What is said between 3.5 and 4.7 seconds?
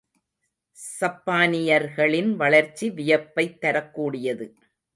தரக்கூடியது.